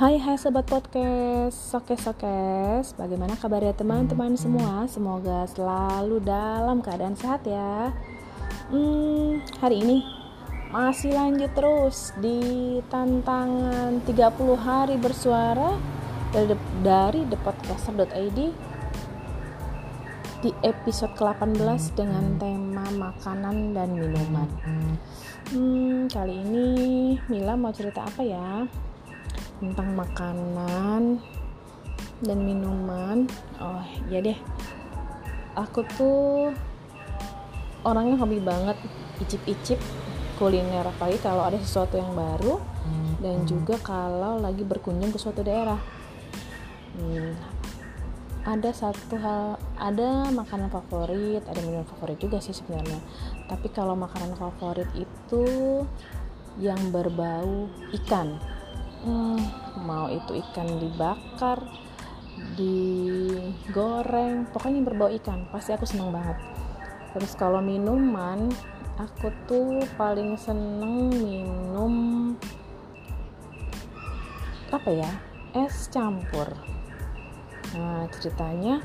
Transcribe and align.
Hai 0.00 0.16
hai 0.16 0.32
sobat 0.40 0.64
podcast. 0.64 1.52
Sokes 1.52 2.08
Sokes. 2.08 2.96
Bagaimana 2.96 3.36
kabarnya 3.36 3.76
teman-teman 3.76 4.32
semua? 4.32 4.88
Semoga 4.88 5.44
selalu 5.44 6.24
dalam 6.24 6.80
keadaan 6.80 7.12
sehat 7.12 7.44
ya. 7.44 7.92
Hmm, 8.72 9.44
Hari 9.60 9.76
ini 9.84 10.00
masih 10.72 11.12
lanjut 11.12 11.52
terus 11.52 12.16
Di 12.16 12.80
tantangan 12.88 14.00
30 14.08 14.56
hari 14.56 14.96
bersuara 14.96 15.76
Dari, 16.32 16.56
dari 16.80 17.20
thepodcaster.id 17.28 18.40
Di 20.40 20.50
episode 20.64 21.12
ke-18 21.12 21.60
dengan 21.92 22.40
tema 22.40 22.88
makanan 22.88 23.76
dan 23.76 23.92
minuman. 23.92 24.48
Hmm, 25.52 26.08
Kali 26.08 26.40
ini 26.40 26.68
Mila 27.28 27.52
mau 27.52 27.68
cerita 27.76 28.08
apa 28.08 28.24
ya 28.24 28.64
tentang 29.60 29.92
makanan 29.92 31.20
dan 32.24 32.38
minuman. 32.40 33.28
Oh 33.60 33.84
ya 34.08 34.24
deh. 34.24 34.36
Aku 35.54 35.84
tuh 35.96 36.56
orangnya 37.84 38.16
hobi 38.16 38.40
banget 38.40 38.76
icip-icip 39.20 39.76
kuliner 40.40 40.88
apalagi 40.88 41.20
kalau 41.20 41.44
ada 41.44 41.60
sesuatu 41.60 42.00
yang 42.00 42.16
baru 42.16 42.56
dan 43.20 43.44
juga 43.44 43.76
kalau 43.84 44.40
lagi 44.40 44.64
berkunjung 44.64 45.12
ke 45.12 45.20
suatu 45.20 45.44
daerah. 45.44 45.76
Hmm, 46.96 47.36
ada 48.48 48.72
satu 48.72 49.20
hal 49.20 49.60
ada 49.76 50.32
makanan 50.32 50.72
favorit 50.72 51.44
ada 51.44 51.60
minuman 51.60 51.84
favorit 51.84 52.16
juga 52.16 52.40
sih 52.40 52.56
sebenarnya. 52.56 52.96
Tapi 53.52 53.68
kalau 53.68 53.92
makanan 53.92 54.32
favorit 54.40 54.88
itu 54.96 55.44
yang 56.56 56.80
berbau 56.88 57.68
ikan 58.00 58.40
hmm, 59.04 59.40
mau 59.84 60.06
itu 60.08 60.36
ikan 60.40 60.68
dibakar 60.80 61.60
digoreng 62.56 64.48
pokoknya 64.52 64.80
berbau 64.84 65.10
ikan. 65.20 65.48
Pasti 65.52 65.72
aku 65.76 65.84
seneng 65.88 66.12
banget. 66.12 66.36
Terus 67.16 67.32
kalau 67.34 67.60
minuman 67.60 68.48
aku 69.00 69.32
tuh 69.48 69.82
paling 69.96 70.36
seneng 70.36 71.10
minum 71.10 71.94
apa 74.70 74.90
ya? 74.90 75.10
Es 75.50 75.90
campur. 75.90 76.54
Nah 77.74 78.06
ceritanya 78.14 78.84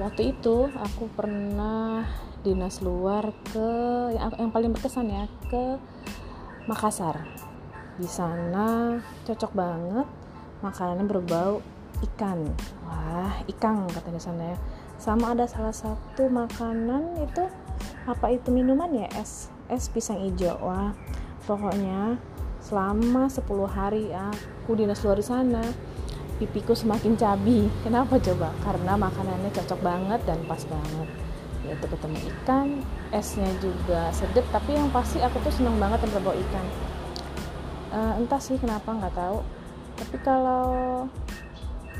waktu 0.00 0.34
itu 0.34 0.66
aku 0.74 1.06
pernah 1.14 2.08
dinas 2.40 2.80
luar 2.80 3.36
ke 3.52 3.68
yang, 4.16 4.32
yang 4.40 4.50
paling 4.50 4.72
berkesan 4.72 5.12
ya 5.12 5.28
ke 5.52 5.76
Makassar 6.64 7.28
di 8.00 8.08
sana 8.08 8.96
cocok 9.28 9.52
banget 9.52 10.08
makanannya 10.64 11.04
berbau 11.04 11.60
ikan. 12.00 12.48
Wah 12.88 13.44
ikan 13.52 13.84
katanya 13.92 14.20
sana 14.20 14.56
ya. 14.56 14.58
Sama 14.96 15.36
ada 15.36 15.44
salah 15.44 15.72
satu 15.72 16.32
makanan 16.32 17.20
itu 17.20 17.44
apa 18.08 18.32
itu 18.32 18.48
minuman 18.48 18.88
ya? 18.96 19.06
Es 19.20 19.52
es 19.68 19.92
pisang 19.92 20.24
hijau. 20.24 20.56
Wah 20.64 20.96
pokoknya 21.44 22.16
selama 22.64 23.28
10 23.28 23.44
hari 23.68 24.12
aku 24.12 24.76
dinas 24.76 25.04
luar 25.04 25.20
sana 25.20 25.60
pipiku 26.40 26.72
semakin 26.72 27.20
cabi. 27.20 27.68
Kenapa 27.84 28.16
coba? 28.16 28.48
Karena 28.64 28.96
makanannya 28.96 29.52
cocok 29.52 29.80
banget 29.84 30.20
dan 30.24 30.40
pas 30.48 30.64
banget. 30.64 31.08
Yaitu 31.68 31.84
ketemu 31.84 32.18
ikan 32.32 32.80
esnya 33.12 33.52
juga 33.60 34.08
sedap 34.16 34.48
tapi 34.48 34.72
yang 34.72 34.88
pasti 34.88 35.20
aku 35.20 35.36
tuh 35.44 35.52
seneng 35.52 35.76
banget 35.76 36.00
yang 36.08 36.12
berbau 36.16 36.32
ikan 36.32 36.64
uh, 37.90 38.14
entah 38.18 38.40
sih 38.40 38.56
kenapa 38.56 38.90
nggak 38.90 39.14
tahu. 39.14 39.38
Tapi 40.00 40.16
kalau 40.24 41.06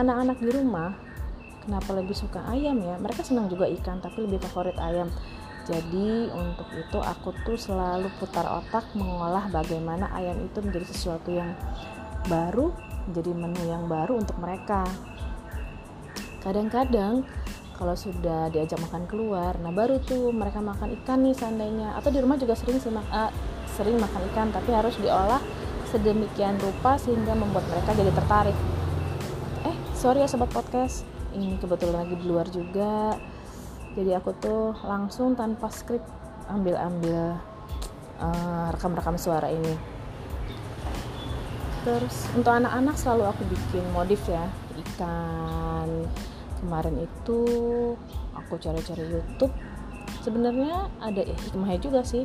anak-anak 0.00 0.40
di 0.40 0.50
rumah 0.50 0.96
kenapa 1.62 1.94
lebih 1.94 2.16
suka 2.16 2.42
ayam 2.50 2.80
ya? 2.82 2.98
Mereka 2.98 3.22
senang 3.22 3.46
juga 3.46 3.68
ikan 3.68 4.02
tapi 4.02 4.24
lebih 4.24 4.42
favorit 4.48 4.78
ayam. 4.80 5.10
Jadi 5.62 6.26
untuk 6.34 6.66
itu 6.74 6.98
aku 6.98 7.30
tuh 7.46 7.54
selalu 7.54 8.10
putar 8.18 8.42
otak 8.50 8.82
mengolah 8.98 9.46
bagaimana 9.46 10.10
ayam 10.10 10.42
itu 10.42 10.58
menjadi 10.58 10.86
sesuatu 10.90 11.30
yang 11.30 11.54
baru 12.26 12.74
menjadi 13.06 13.32
menu 13.34 13.62
yang 13.70 13.86
baru 13.86 14.18
untuk 14.18 14.34
mereka. 14.42 14.82
Kadang-kadang 16.42 17.22
kalau 17.78 17.94
sudah 17.94 18.50
diajak 18.50 18.78
makan 18.78 19.06
keluar 19.10 19.58
nah 19.58 19.74
baru 19.74 19.98
tuh 20.02 20.30
mereka 20.34 20.58
makan 20.58 20.98
ikan 21.02 21.22
nih 21.22 21.34
seandainya. 21.34 21.94
Atau 21.94 22.10
di 22.10 22.18
rumah 22.18 22.38
juga 22.38 22.58
sering 22.58 22.82
sih 22.82 22.90
uh, 22.90 23.30
sering 23.78 24.02
makan 24.02 24.22
ikan 24.34 24.50
tapi 24.50 24.74
harus 24.74 24.98
diolah 24.98 25.40
sedemikian 25.92 26.56
rupa 26.56 26.96
sehingga 26.96 27.36
membuat 27.36 27.68
mereka 27.68 27.92
jadi 27.92 28.10
tertarik. 28.16 28.56
Eh 29.68 29.76
sorry 29.92 30.24
ya 30.24 30.28
sobat 30.28 30.48
podcast. 30.48 31.04
Ini 31.36 31.60
kebetulan 31.60 32.08
lagi 32.08 32.16
di 32.16 32.24
luar 32.24 32.48
juga. 32.48 33.16
Jadi 33.92 34.10
aku 34.16 34.32
tuh 34.40 34.72
langsung 34.88 35.36
tanpa 35.36 35.68
skrip 35.68 36.00
ambil-ambil 36.48 37.36
uh, 38.20 38.68
rekam-rekam 38.72 39.20
suara 39.20 39.52
ini. 39.52 39.76
Terus 41.84 42.30
untuk 42.32 42.52
anak-anak 42.56 42.96
selalu 42.96 43.24
aku 43.28 43.42
bikin 43.52 43.84
modif 43.92 44.24
ya 44.24 44.48
ikan. 44.88 46.08
Kemarin 46.62 47.04
itu 47.04 47.40
aku 48.32 48.56
cari-cari 48.56 49.04
YouTube. 49.12 49.52
Sebenarnya 50.22 50.88
ada 51.02 51.20
hikmahnya 51.26 51.82
juga 51.82 52.00
sih 52.06 52.24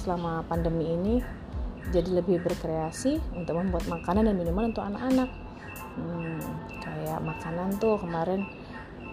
selama 0.00 0.46
pandemi 0.46 0.94
ini 0.94 1.41
jadi 1.90 2.22
lebih 2.22 2.38
berkreasi 2.44 3.18
untuk 3.34 3.58
membuat 3.58 3.90
makanan 3.90 4.30
dan 4.30 4.36
minuman 4.38 4.70
untuk 4.70 4.86
anak-anak. 4.86 5.30
Hmm, 5.98 6.40
kayak 6.78 7.20
makanan 7.20 7.76
tuh 7.82 7.98
kemarin 7.98 8.46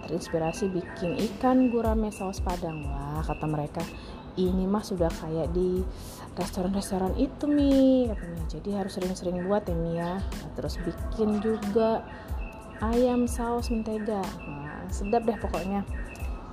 terinspirasi 0.05 0.69
bikin 0.69 1.17
ikan 1.33 1.73
gurame 1.73 2.13
saus 2.13 2.39
padang. 2.39 2.85
Wah 2.85 3.25
kata 3.25 3.49
mereka 3.49 3.81
ini 4.37 4.63
mah 4.69 4.85
sudah 4.85 5.11
kayak 5.11 5.51
di 5.51 5.83
restoran-restoran 6.39 7.17
itu 7.19 7.49
mi 7.49 8.05
katanya. 8.07 8.43
Jadi 8.47 8.69
harus 8.77 8.95
sering-sering 8.95 9.43
buat 9.43 9.67
ya 9.67 9.75
mi 9.75 9.91
ya. 9.99 10.21
Nah, 10.21 10.51
terus 10.55 10.79
bikin 10.79 11.43
juga 11.43 12.05
ayam 12.79 13.27
saus 13.27 13.67
mentega. 13.73 14.23
Nah, 14.47 14.87
sedap 14.87 15.27
deh 15.27 15.35
pokoknya. 15.35 15.83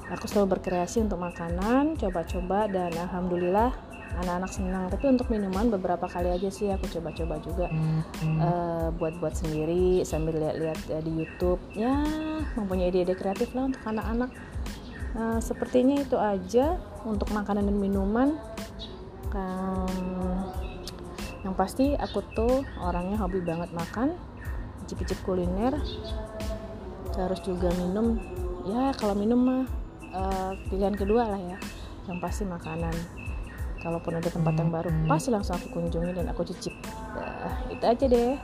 Aku 0.07 0.31
selalu 0.31 0.59
berkreasi 0.59 1.03
untuk 1.03 1.19
makanan 1.19 1.99
coba-coba 1.99 2.71
dan 2.71 2.95
alhamdulillah 2.95 3.75
anak-anak 4.17 4.51
senang. 4.53 4.85
Tapi 4.89 5.05
untuk 5.13 5.29
minuman 5.29 5.69
beberapa 5.69 6.09
kali 6.09 6.33
aja 6.33 6.49
sih 6.49 6.73
aku 6.73 6.89
coba-coba 6.89 7.37
juga. 7.43 7.67
Uh, 8.23 8.89
buat-buat 8.97 9.35
sendiri 9.37 10.01
sambil 10.07 10.41
lihat-lihat 10.41 10.81
uh, 10.93 11.03
di 11.05 11.13
YouTube. 11.25 11.61
Ya 11.77 11.93
mempunyai 12.57 12.89
ide-ide 12.89 13.13
kreatif 13.19 13.53
lah 13.53 13.69
untuk 13.69 13.83
anak-anak. 13.85 14.31
Uh, 15.17 15.41
sepertinya 15.41 15.97
itu 16.01 16.17
aja 16.17 16.81
untuk 17.05 17.29
makanan 17.33 17.69
dan 17.69 17.77
minuman. 17.77 18.29
Um, 19.37 20.49
yang 21.45 21.53
pasti 21.53 21.93
aku 21.95 22.25
tuh 22.33 22.65
orangnya 22.81 23.21
hobi 23.21 23.45
banget 23.45 23.69
makan. 23.77 24.17
Cicip-cicip 24.87 25.21
kuliner. 25.27 25.77
Terus 27.13 27.41
juga 27.45 27.69
minum. 27.77 28.17
Ya 28.67 28.91
kalau 28.97 29.13
minum 29.13 29.41
mah 29.45 29.65
uh, 30.15 30.53
pilihan 30.73 30.97
kedua 30.97 31.29
lah 31.29 31.41
ya. 31.41 31.59
Yang 32.07 32.19
pasti 32.23 32.45
makanan 32.47 33.26
kalaupun 33.87 34.19
ada 34.19 34.27
tempat 34.27 34.59
yang 34.59 34.75
baru 34.75 34.91
hmm. 34.91 35.07
pasti 35.07 35.31
langsung 35.31 35.55
aku 35.55 35.71
kunjungi 35.71 36.11
dan 36.19 36.27
aku 36.27 36.43
cicip. 36.43 36.75
Nah, 37.15 37.63
itu 37.71 37.85
aja 37.87 38.07
deh. 38.11 38.35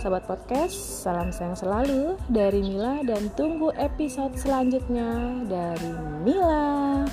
Sahabat 0.00 0.24
podcast 0.24 0.76
salam 0.76 1.32
sayang 1.32 1.56
selalu 1.56 2.20
dari 2.32 2.60
Mila 2.64 3.04
dan 3.04 3.32
tunggu 3.32 3.72
episode 3.76 4.32
selanjutnya 4.36 5.40
dari 5.48 5.92
Mila 6.24 7.04